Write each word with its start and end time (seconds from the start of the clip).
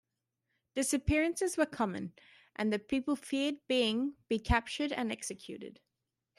Disappearances 0.73 1.57
were 1.57 1.67
common, 1.67 2.13
and 2.55 2.73
the 2.73 2.79
people 2.79 3.15
feared 3.15 3.57
being 3.67 4.15
be 4.29 4.39
captured 4.39 4.91
and 4.91 5.11
executed. 5.11 5.79